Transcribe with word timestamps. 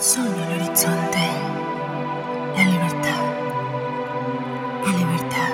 Sogno 0.00 0.48
l'orizzonte, 0.48 1.18
la 2.56 2.62
libertà, 2.62 3.14
la 4.82 4.92
libertà. 4.96 5.44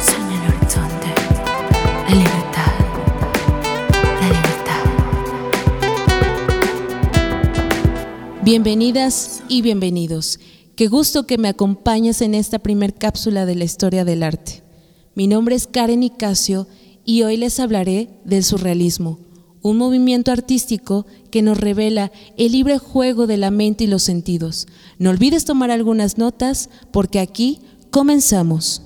Sogno 0.00 0.36
l'orizzonte, 0.42 1.08
la 2.08 2.14
libertà, 2.14 2.64
la 4.20 4.26
libertad. 4.26 4.84
Bienvenidas 8.42 9.42
y 9.48 9.62
bienvenidos. 9.62 10.40
Qué 10.76 10.88
gusto 10.88 11.26
que 11.26 11.38
me 11.38 11.48
acompañes 11.48 12.20
en 12.20 12.34
esta 12.34 12.58
primer 12.58 12.92
cápsula 12.92 13.46
de 13.46 13.54
la 13.54 13.64
historia 13.64 14.04
del 14.04 14.22
arte. 14.22 14.62
Mi 15.14 15.26
nombre 15.26 15.54
es 15.54 15.66
Karen 15.66 16.02
Icasio 16.02 16.66
y 17.02 17.22
hoy 17.22 17.38
les 17.38 17.58
hablaré 17.60 18.10
del 18.26 18.44
surrealismo, 18.44 19.18
un 19.62 19.78
movimiento 19.78 20.32
artístico 20.32 21.06
que 21.30 21.40
nos 21.40 21.56
revela 21.56 22.12
el 22.36 22.52
libre 22.52 22.76
juego 22.76 23.26
de 23.26 23.38
la 23.38 23.50
mente 23.50 23.84
y 23.84 23.86
los 23.86 24.02
sentidos. 24.02 24.66
No 24.98 25.08
olvides 25.08 25.46
tomar 25.46 25.70
algunas 25.70 26.18
notas 26.18 26.68
porque 26.90 27.20
aquí 27.20 27.60
comenzamos. 27.90 28.82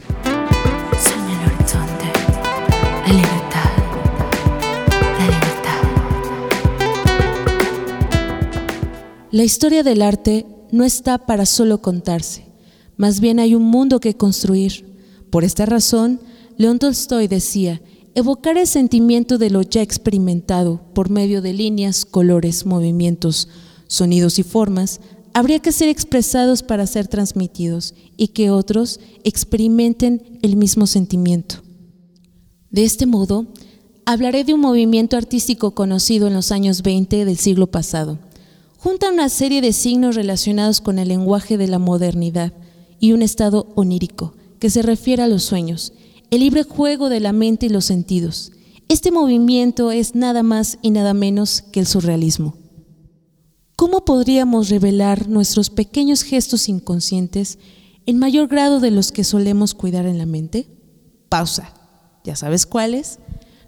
La 9.33 9.45
historia 9.45 9.83
del 9.83 10.03
arte 10.03 10.45
no 10.73 10.85
está 10.85 11.19
para 11.19 11.47
solo 11.47 11.81
contarse, 11.81 12.47
más 12.97 13.21
bien 13.21 13.41
hay 13.41 13.55
un 13.55 13.63
mundo 13.63 13.99
que 13.99 14.15
construir. 14.15 14.85
Por 15.31 15.45
esta 15.45 15.65
razón, 15.65 16.21
León 16.59 16.79
Tolstoy 16.79 17.29
decía, 17.29 17.81
evocar 18.15 18.59
el 18.59 18.67
sentimiento 18.67 19.39
de 19.39 19.49
lo 19.49 19.63
ya 19.63 19.81
experimentado 19.81 20.83
por 20.93 21.09
medio 21.09 21.41
de 21.41 21.55
líneas, 21.55 22.05
colores, 22.05 22.67
movimientos, 22.67 23.49
sonidos 23.87 24.39
y 24.39 24.43
formas, 24.43 25.01
habría 25.33 25.61
que 25.61 25.73
ser 25.73 25.89
expresados 25.89 26.63
para 26.63 26.87
ser 26.87 27.09
transmitidos 27.09 27.95
y 28.17 28.29
que 28.29 28.51
otros 28.51 29.01
experimenten 29.25 30.39
el 30.43 30.57
mismo 30.57 30.87
sentimiento. 30.87 31.57
De 32.71 32.85
este 32.85 33.07
modo, 33.07 33.47
hablaré 34.05 34.45
de 34.45 34.55
un 34.55 34.61
movimiento 34.61 35.17
artístico 35.17 35.75
conocido 35.75 36.27
en 36.27 36.35
los 36.35 36.53
años 36.53 36.83
20 36.83 37.25
del 37.25 37.37
siglo 37.37 37.69
pasado. 37.69 38.19
Junta 38.83 39.11
una 39.11 39.29
serie 39.29 39.61
de 39.61 39.75
signos 39.75 40.15
relacionados 40.15 40.81
con 40.81 40.99
el 40.99 41.09
lenguaje 41.09 41.59
de 41.59 41.69
la 41.69 41.79
modernidad 41.79 42.55
y 42.99 43.13
un 43.13 43.21
estado 43.21 43.67
onírico 43.75 44.33
que 44.59 44.71
se 44.71 44.81
refiere 44.81 45.23
a 45.23 45.29
los 45.29 45.43
sueños, 45.43 45.93
el 46.31 46.41
libre 46.41 46.63
juego 46.63 47.11
de 47.11 47.21
la 47.21 47.35
mente 47.35 47.67
y 47.67 47.69
los 47.69 47.85
sentidos. 47.85 48.53
Este 48.89 49.13
movimiento 49.13 49.93
es 49.93 50.15
nada 50.15 50.43
más 50.43 50.79
y 50.81 50.93
nada 50.93 51.13
menos 51.13 51.61
que 51.61 51.81
el 51.81 51.87
surrealismo. 51.87 52.57
¿Cómo 53.77 54.07
podríamos 54.07 54.71
revelar 54.71 55.29
nuestros 55.29 55.69
pequeños 55.69 56.23
gestos 56.23 56.67
inconscientes 56.71 57.59
en 58.07 58.17
mayor 58.17 58.49
grado 58.49 58.81
de 58.81 58.93
los 58.93 59.13
que 59.13 59.25
solemos 59.25 59.75
cuidar 59.75 60.07
en 60.07 60.17
la 60.17 60.25
mente? 60.25 60.69
Pausa. 61.29 61.75
¿Ya 62.25 62.35
sabes 62.35 62.65
cuáles? 62.65 63.19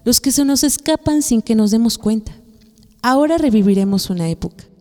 Los 0.05 0.19
que 0.19 0.31
se 0.31 0.43
nos 0.43 0.63
escapan 0.63 1.21
sin 1.21 1.43
que 1.43 1.53
nos 1.53 1.69
demos 1.69 1.99
cuenta. 1.99 2.31
Ahora 3.03 3.37
reviviremos 3.37 4.09
una 4.09 4.27
época. 4.27 4.72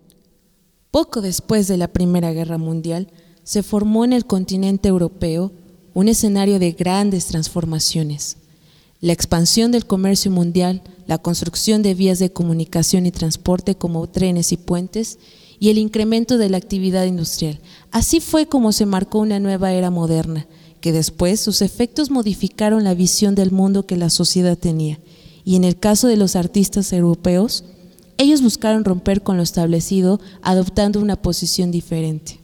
Poco 0.93 1.23
después 1.23 1.69
de 1.69 1.79
la 1.79 1.89
Primera 1.89 2.35
Guerra 2.35 2.59
Mundial, 2.59 3.09
se 3.45 3.63
formó 3.63 4.05
en 4.05 4.13
el 4.13 4.27
continente 4.27 4.91
europeo 4.91 5.51
un 5.95 6.07
escenario 6.07 6.59
de 6.59 6.73
grandes 6.73 7.29
transformaciones. 7.29 8.37
La 9.01 9.15
expansión 9.15 9.73
del 9.73 9.87
comercio 9.87 10.31
mundial, 10.31 10.83
la 11.07 11.17
construcción 11.17 11.83
de 11.83 11.95
vías 11.95 12.19
de 12.19 12.31
comunicación 12.31 13.07
y 13.07 13.11
transporte 13.11 13.75
como 13.75 14.07
trenes 14.07 14.53
y 14.53 14.59
puentes, 14.59 15.19
y 15.59 15.71
el 15.71 15.79
incremento 15.79 16.37
de 16.37 16.51
la 16.51 16.59
actividad 16.59 17.07
industrial. 17.07 17.59
Así 17.91 18.21
fue 18.21 18.45
como 18.45 18.71
se 18.73 18.85
marcó 18.85 19.21
una 19.21 19.41
nueva 19.41 19.73
era 19.73 19.89
moderna, 19.89 20.47
que 20.83 20.93
después 20.93 21.41
sus 21.41 21.63
efectos 21.63 22.11
modificaron 22.11 22.85
la 22.85 22.93
visión 22.93 23.35
del 23.35 23.51
mundo 23.51 23.87
que 23.87 23.97
la 23.97 24.11
sociedad 24.11 24.59
tenía. 24.59 25.01
Y 25.43 25.57
en 25.57 25.65
el 25.65 25.79
caso 25.79 26.07
de 26.07 26.19
los 26.19 26.37
artistas 26.37 26.93
europeos, 26.93 27.65
ellos 28.23 28.43
buscaron 28.43 28.85
romper 28.85 29.23
con 29.23 29.37
lo 29.37 29.43
establecido 29.43 30.21
adoptando 30.43 31.01
una 31.01 31.17
posición 31.17 31.71
diferente. 31.71 32.41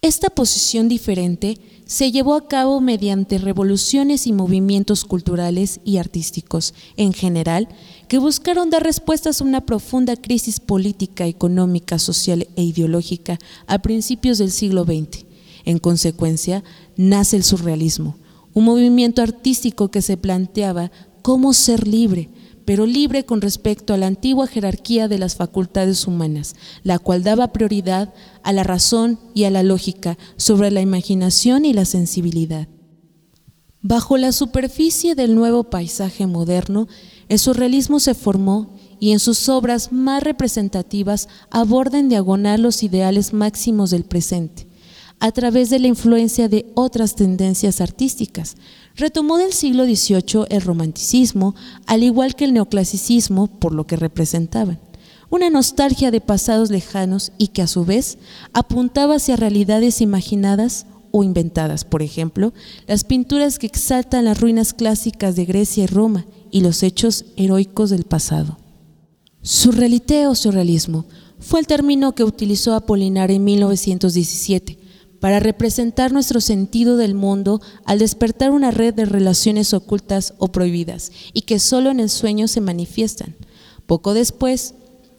Esta 0.00 0.30
posición 0.30 0.88
diferente 0.88 1.58
se 1.84 2.12
llevó 2.12 2.34
a 2.34 2.46
cabo 2.46 2.80
mediante 2.80 3.38
revoluciones 3.38 4.26
y 4.26 4.32
movimientos 4.32 5.04
culturales 5.04 5.80
y 5.84 5.96
artísticos 5.96 6.72
en 6.96 7.12
general 7.12 7.68
que 8.06 8.18
buscaron 8.18 8.70
dar 8.70 8.84
respuestas 8.84 9.40
a 9.40 9.44
una 9.44 9.66
profunda 9.66 10.14
crisis 10.14 10.60
política, 10.60 11.26
económica, 11.26 11.98
social 11.98 12.46
e 12.54 12.62
ideológica 12.62 13.38
a 13.66 13.80
principios 13.80 14.38
del 14.38 14.52
siglo 14.52 14.84
XX. 14.84 15.24
En 15.64 15.78
consecuencia, 15.78 16.62
nace 16.96 17.36
el 17.36 17.42
surrealismo, 17.42 18.16
un 18.54 18.64
movimiento 18.64 19.20
artístico 19.20 19.90
que 19.90 20.02
se 20.02 20.16
planteaba 20.16 20.92
cómo 21.22 21.52
ser 21.52 21.88
libre, 21.88 22.28
pero 22.68 22.84
libre 22.84 23.24
con 23.24 23.40
respecto 23.40 23.94
a 23.94 23.96
la 23.96 24.08
antigua 24.08 24.46
jerarquía 24.46 25.08
de 25.08 25.16
las 25.16 25.36
facultades 25.36 26.06
humanas, 26.06 26.54
la 26.82 26.98
cual 26.98 27.22
daba 27.22 27.50
prioridad 27.50 28.12
a 28.42 28.52
la 28.52 28.62
razón 28.62 29.18
y 29.32 29.44
a 29.44 29.50
la 29.50 29.62
lógica 29.62 30.18
sobre 30.36 30.70
la 30.70 30.82
imaginación 30.82 31.64
y 31.64 31.72
la 31.72 31.86
sensibilidad. 31.86 32.68
Bajo 33.80 34.18
la 34.18 34.32
superficie 34.32 35.14
del 35.14 35.34
nuevo 35.34 35.70
paisaje 35.70 36.26
moderno, 36.26 36.88
el 37.30 37.38
surrealismo 37.38 38.00
se 38.00 38.12
formó 38.12 38.76
y 39.00 39.12
en 39.12 39.18
sus 39.18 39.48
obras 39.48 39.90
más 39.90 40.22
representativas 40.22 41.30
aborda 41.50 41.98
en 41.98 42.10
diagonal 42.10 42.60
los 42.60 42.82
ideales 42.82 43.32
máximos 43.32 43.88
del 43.88 44.04
presente, 44.04 44.67
a 45.20 45.32
través 45.32 45.70
de 45.70 45.78
la 45.78 45.88
influencia 45.88 46.48
de 46.48 46.66
otras 46.74 47.14
tendencias 47.14 47.80
artísticas, 47.80 48.56
Retomó 48.98 49.38
del 49.38 49.52
siglo 49.52 49.84
XVIII 49.84 50.46
el 50.50 50.60
romanticismo, 50.60 51.54
al 51.86 52.02
igual 52.02 52.34
que 52.34 52.44
el 52.44 52.52
neoclasicismo, 52.52 53.46
por 53.46 53.72
lo 53.72 53.86
que 53.86 53.94
representaban. 53.94 54.80
Una 55.30 55.50
nostalgia 55.50 56.10
de 56.10 56.20
pasados 56.20 56.70
lejanos 56.70 57.30
y 57.38 57.48
que 57.48 57.62
a 57.62 57.68
su 57.68 57.84
vez 57.84 58.18
apuntaba 58.52 59.14
hacia 59.14 59.36
realidades 59.36 60.00
imaginadas 60.00 60.86
o 61.12 61.22
inventadas, 61.22 61.84
por 61.84 62.02
ejemplo, 62.02 62.52
las 62.88 63.04
pinturas 63.04 63.60
que 63.60 63.68
exaltan 63.68 64.24
las 64.24 64.40
ruinas 64.40 64.74
clásicas 64.74 65.36
de 65.36 65.44
Grecia 65.44 65.84
y 65.84 65.86
Roma 65.86 66.26
y 66.50 66.62
los 66.62 66.82
hechos 66.82 67.24
heroicos 67.36 67.90
del 67.90 68.02
pasado. 68.02 68.58
Surrealité 69.42 70.26
o 70.26 70.34
surrealismo 70.34 71.04
fue 71.38 71.60
el 71.60 71.68
término 71.68 72.16
que 72.16 72.24
utilizó 72.24 72.74
Apolinar 72.74 73.30
en 73.30 73.44
1917 73.44 74.77
para 75.20 75.40
representar 75.40 76.12
nuestro 76.12 76.40
sentido 76.40 76.96
del 76.96 77.14
mundo 77.14 77.60
al 77.84 77.98
despertar 77.98 78.50
una 78.50 78.70
red 78.70 78.94
de 78.94 79.04
relaciones 79.04 79.74
ocultas 79.74 80.34
o 80.38 80.48
prohibidas 80.48 81.12
y 81.32 81.42
que 81.42 81.58
solo 81.58 81.90
en 81.90 82.00
el 82.00 82.08
sueño 82.08 82.48
se 82.48 82.60
manifiestan. 82.60 83.34
Poco 83.86 84.14
después, 84.14 84.74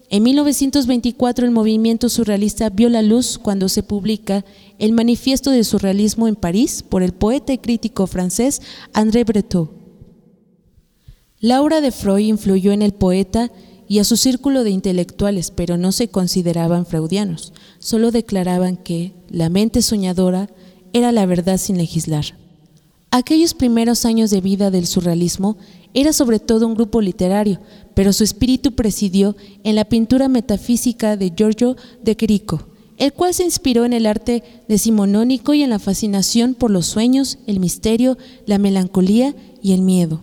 en 0.09 0.23
1924 0.23 1.45
el 1.45 1.51
movimiento 1.51 2.09
surrealista 2.09 2.69
vio 2.69 2.89
la 2.89 3.01
luz 3.01 3.37
cuando 3.37 3.69
se 3.69 3.83
publica 3.83 4.43
el 4.79 4.91
Manifiesto 4.91 5.51
de 5.51 5.63
Surrealismo 5.63 6.27
en 6.27 6.35
París 6.35 6.83
por 6.87 7.03
el 7.03 7.13
poeta 7.13 7.53
y 7.53 7.59
crítico 7.59 8.07
francés 8.07 8.61
André 8.93 9.23
Breton. 9.23 9.69
La 11.39 11.61
obra 11.61 11.79
de 11.79 11.91
Freud 11.91 12.25
influyó 12.25 12.71
en 12.71 12.81
el 12.81 12.93
poeta 12.93 13.51
y 13.89 13.97
a 13.97 14.03
su 14.03 14.15
círculo 14.15 14.63
de 14.63 14.69
intelectuales, 14.69 15.49
pero 15.51 15.75
no 15.75 15.91
se 15.91 16.07
consideraban 16.09 16.85
freudianos, 16.85 17.53
solo 17.79 18.11
declaraban 18.11 18.77
que 18.77 19.13
la 19.29 19.49
mente 19.49 19.81
soñadora 19.81 20.47
era 20.93 21.11
la 21.11 21.25
verdad 21.25 21.57
sin 21.57 21.77
legislar. 21.77 22.37
Aquellos 23.09 23.55
primeros 23.55 24.05
años 24.05 24.29
de 24.29 24.41
vida 24.41 24.69
del 24.69 24.85
surrealismo 24.85 25.57
era 25.95 26.13
sobre 26.13 26.37
todo 26.37 26.67
un 26.67 26.75
grupo 26.75 27.01
literario, 27.01 27.59
pero 27.95 28.13
su 28.13 28.23
espíritu 28.23 28.75
presidió 28.75 29.35
en 29.63 29.75
la 29.75 29.85
pintura 29.85 30.29
metafísica 30.29 31.17
de 31.17 31.33
Giorgio 31.35 31.75
de 32.03 32.15
Chirico, 32.15 32.67
el 32.97 33.11
cual 33.13 33.33
se 33.33 33.43
inspiró 33.43 33.85
en 33.85 33.93
el 33.93 34.05
arte 34.05 34.43
decimonónico 34.67 35.55
y 35.55 35.63
en 35.63 35.71
la 35.71 35.79
fascinación 35.79 36.53
por 36.53 36.69
los 36.69 36.85
sueños, 36.85 37.39
el 37.47 37.59
misterio, 37.59 38.19
la 38.45 38.59
melancolía 38.59 39.35
y 39.63 39.73
el 39.73 39.81
miedo. 39.81 40.21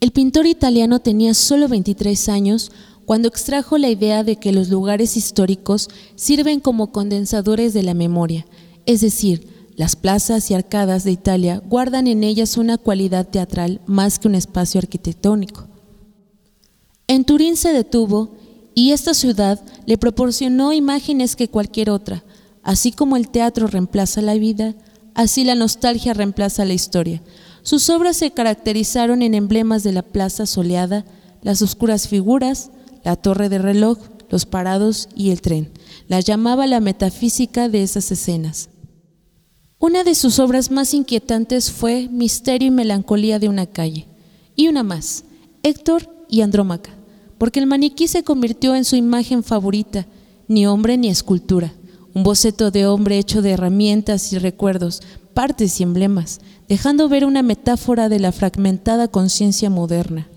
El 0.00 0.10
pintor 0.10 0.46
italiano 0.46 1.00
tenía 1.00 1.32
solo 1.32 1.68
23 1.68 2.28
años 2.28 2.70
cuando 3.06 3.28
extrajo 3.28 3.78
la 3.78 3.88
idea 3.88 4.24
de 4.24 4.36
que 4.36 4.52
los 4.52 4.68
lugares 4.68 5.16
históricos 5.16 5.88
sirven 6.16 6.60
como 6.60 6.92
condensadores 6.92 7.72
de 7.72 7.82
la 7.82 7.94
memoria, 7.94 8.46
es 8.84 9.00
decir, 9.00 9.48
las 9.76 9.94
plazas 9.94 10.50
y 10.50 10.54
arcadas 10.54 11.04
de 11.04 11.12
Italia 11.12 11.62
guardan 11.66 12.06
en 12.06 12.24
ellas 12.24 12.56
una 12.56 12.78
cualidad 12.78 13.28
teatral 13.28 13.80
más 13.86 14.18
que 14.18 14.26
un 14.26 14.34
espacio 14.34 14.78
arquitectónico. 14.78 15.66
En 17.08 17.24
Turín 17.24 17.56
se 17.56 17.72
detuvo 17.72 18.36
y 18.74 18.92
esta 18.92 19.14
ciudad 19.14 19.62
le 19.86 19.98
proporcionó 19.98 20.72
imágenes 20.72 21.36
que 21.36 21.48
cualquier 21.48 21.90
otra. 21.90 22.24
Así 22.62 22.90
como 22.90 23.16
el 23.16 23.28
teatro 23.28 23.66
reemplaza 23.66 24.22
la 24.22 24.34
vida, 24.34 24.74
así 25.14 25.44
la 25.44 25.54
nostalgia 25.54 26.14
reemplaza 26.14 26.64
la 26.64 26.74
historia. 26.74 27.22
Sus 27.66 27.90
obras 27.90 28.16
se 28.16 28.30
caracterizaron 28.30 29.22
en 29.22 29.34
emblemas 29.34 29.82
de 29.82 29.90
la 29.90 30.02
plaza 30.02 30.46
soleada, 30.46 31.04
las 31.42 31.62
oscuras 31.62 32.06
figuras, 32.06 32.70
la 33.02 33.16
torre 33.16 33.48
de 33.48 33.58
reloj, 33.58 33.98
los 34.30 34.46
parados 34.46 35.08
y 35.16 35.30
el 35.30 35.40
tren. 35.40 35.72
La 36.06 36.20
llamaba 36.20 36.68
la 36.68 36.78
metafísica 36.78 37.68
de 37.68 37.82
esas 37.82 38.12
escenas. 38.12 38.68
Una 39.80 40.04
de 40.04 40.14
sus 40.14 40.38
obras 40.38 40.70
más 40.70 40.94
inquietantes 40.94 41.72
fue 41.72 42.08
Misterio 42.08 42.68
y 42.68 42.70
Melancolía 42.70 43.40
de 43.40 43.48
una 43.48 43.66
calle. 43.66 44.06
Y 44.54 44.68
una 44.68 44.84
más, 44.84 45.24
Héctor 45.64 46.08
y 46.28 46.42
Andrómaca, 46.42 46.94
porque 47.36 47.58
el 47.58 47.66
maniquí 47.66 48.06
se 48.06 48.22
convirtió 48.22 48.76
en 48.76 48.84
su 48.84 48.94
imagen 48.94 49.42
favorita, 49.42 50.06
ni 50.46 50.68
hombre 50.68 50.98
ni 50.98 51.08
escultura, 51.08 51.74
un 52.14 52.22
boceto 52.22 52.70
de 52.70 52.86
hombre 52.86 53.18
hecho 53.18 53.42
de 53.42 53.50
herramientas 53.50 54.32
y 54.32 54.38
recuerdos, 54.38 55.02
partes 55.36 55.80
y 55.80 55.82
emblemas, 55.82 56.40
dejando 56.66 57.10
ver 57.10 57.26
una 57.26 57.42
metáfora 57.42 58.08
de 58.08 58.18
la 58.18 58.32
fragmentada 58.32 59.06
conciencia 59.06 59.68
moderna. 59.68 60.30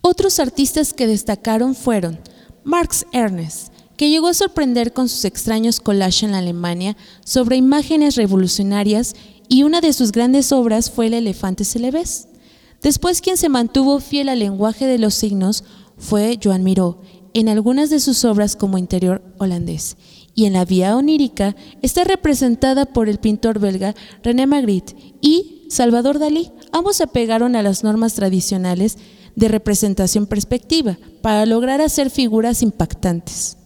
Otros 0.00 0.40
artistas 0.40 0.92
que 0.92 1.06
destacaron 1.06 1.76
fueron 1.76 2.18
Marx 2.64 3.06
Ernest, 3.12 3.72
que 3.96 4.10
llegó 4.10 4.26
a 4.26 4.34
sorprender 4.34 4.92
con 4.92 5.08
sus 5.08 5.24
extraños 5.24 5.78
collages 5.78 6.24
en 6.24 6.34
Alemania 6.34 6.96
sobre 7.24 7.54
imágenes 7.54 8.16
revolucionarias 8.16 9.14
y 9.48 9.62
una 9.62 9.80
de 9.80 9.92
sus 9.92 10.10
grandes 10.10 10.50
obras 10.50 10.90
fue 10.90 11.06
El 11.06 11.14
elefante 11.14 11.64
celebes. 11.64 12.26
Después 12.82 13.20
quien 13.20 13.36
se 13.36 13.48
mantuvo 13.48 14.00
fiel 14.00 14.28
al 14.28 14.40
lenguaje 14.40 14.86
de 14.86 14.98
los 14.98 15.14
signos 15.14 15.62
fue 15.98 16.40
Joan 16.42 16.64
Miró, 16.64 17.00
en 17.34 17.48
algunas 17.48 17.90
de 17.90 18.00
sus 18.00 18.24
obras 18.24 18.56
como 18.56 18.78
interior 18.78 19.22
holandés, 19.38 19.96
y 20.34 20.46
en 20.46 20.54
la 20.54 20.64
vía 20.64 20.96
onírica 20.96 21.54
está 21.82 22.04
representada 22.04 22.86
por 22.86 23.08
el 23.08 23.18
pintor 23.18 23.58
belga 23.58 23.94
René 24.22 24.46
Magritte 24.46 24.96
y 25.20 25.66
Salvador 25.68 26.18
Dalí. 26.18 26.50
Ambos 26.72 26.96
se 26.96 27.04
apegaron 27.04 27.56
a 27.56 27.62
las 27.62 27.84
normas 27.84 28.14
tradicionales 28.14 28.96
de 29.36 29.48
representación 29.48 30.26
perspectiva 30.26 30.96
para 31.22 31.44
lograr 31.44 31.80
hacer 31.80 32.10
figuras 32.10 32.62
impactantes. 32.62 33.58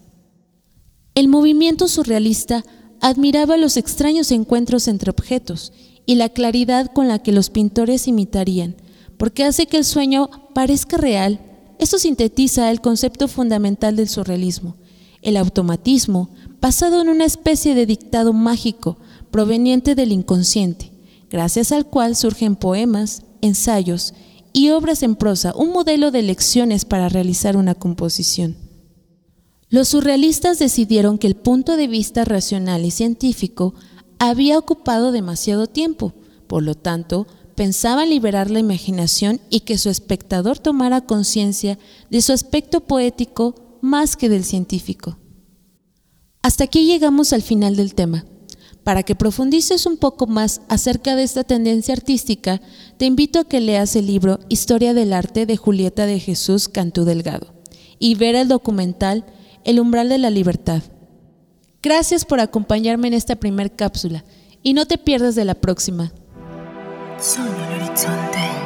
El 1.15 1.29
movimiento 1.29 1.89
surrealista 1.89 2.65
admiraba 3.01 3.57
los 3.57 3.77
extraños 3.77 4.31
encuentros 4.33 4.89
entre 4.89 5.11
objetos 5.11 5.73
y 6.07 6.15
la 6.15 6.31
claridad 6.31 6.91
con 6.93 7.09
la 7.09 7.19
que 7.19 7.33
los 7.33 7.51
pintores 7.51 8.09
imitarían, 8.09 8.77
porque 9.19 9.45
hace 9.45 9.67
que 9.67 9.77
el 9.77 9.85
sueño 9.85 10.31
parezca 10.55 10.97
real. 10.97 11.41
Esto 11.79 11.99
sintetiza 11.99 12.71
el 12.71 12.81
concepto 12.81 13.29
fundamental 13.29 13.97
del 13.97 14.09
surrealismo, 14.09 14.77
el 15.23 15.37
automatismo, 15.37 16.31
basado 16.61 17.01
en 17.01 17.09
una 17.09 17.25
especie 17.25 17.75
de 17.75 17.87
dictado 17.87 18.33
mágico 18.33 18.99
proveniente 19.31 19.95
del 19.95 20.13
inconsciente, 20.13 20.93
gracias 21.31 21.73
al 21.73 21.87
cual 21.87 22.17
surgen 22.17 22.57
poemas, 22.57 23.23
ensayos 23.43 24.15
y 24.53 24.71
obras 24.71 25.03
en 25.03 25.15
prosa, 25.15 25.55
un 25.55 25.71
modelo 25.73 26.11
de 26.11 26.23
lecciones 26.23 26.85
para 26.85 27.09
realizar 27.09 27.57
una 27.57 27.75
composición. 27.75 28.57
Los 29.71 29.89
surrealistas 29.89 30.59
decidieron 30.59 31.19
que 31.19 31.27
el 31.27 31.37
punto 31.37 31.77
de 31.77 31.87
vista 31.87 32.25
racional 32.25 32.85
y 32.85 32.91
científico 32.91 33.75
había 34.19 34.59
ocupado 34.59 35.13
demasiado 35.13 35.67
tiempo, 35.67 36.15
por 36.47 36.63
lo 36.63 36.75
tanto, 36.75 37.27
pensaban 37.59 38.09
liberar 38.09 38.53
la 38.53 38.61
imaginación 38.61 39.41
y 39.51 39.61
que 39.61 39.79
su 39.79 39.91
espectador 39.91 40.61
tomara 40.61 41.01
conciencia 41.01 41.77
de 42.09 42.23
su 42.23 42.33
aspecto 42.33 42.83
poético 42.83 43.81
más 43.83 44.17
que 44.17 44.29
del 44.29 44.45
científico. 44.45 45.19
Hasta 46.41 46.63
aquí 46.63 46.87
llegamos 46.87 47.33
al 47.33 47.43
final 47.43 47.75
del 47.75 47.97
tema. 47.97 48.25
Para 48.85 49.03
que 49.03 49.17
profundices 49.17 49.87
un 49.87 49.97
poco 49.97 50.29
más 50.29 50.61
acerca 50.69 51.17
de 51.17 51.25
esta 51.25 51.43
tendencia 51.43 51.95
artística, 51.95 52.63
te 52.97 53.07
invito 53.07 53.41
a 53.41 53.45
que 53.45 53.61
leas 53.61 53.97
el 53.97 54.07
libro 54.07 54.39
Historia 54.49 54.95
del 54.95 55.13
Arte 55.13 55.45
de 55.45 55.57
Julieta 55.57 56.07
de 56.07 56.21
Jesús 56.21 56.69
Cantú 56.69 57.05
Delgado 57.05 57.55
y 57.99 58.15
ver 58.15 58.37
el 58.37 58.47
documental 58.47 59.27
el 59.65 59.81
umbral 59.81 60.09
de 60.09 60.19
la 60.19 60.31
libertad. 60.31 60.85
Gracias 61.83 62.25
por 62.25 62.39
acompañarme 62.39 63.09
en 63.09 63.15
esta 63.15 63.35
primer 63.35 63.75
cápsula 63.75 64.25
y 64.63 64.75
no 64.75 64.87
te 64.87 64.97
pierdas 64.97 65.35
de 65.35 65.45
la 65.45 65.57
próxima. 65.57 66.13
Sono 67.21 67.49
horizonte, 67.49 68.39
la 68.39 68.58